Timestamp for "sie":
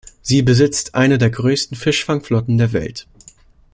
0.23-0.41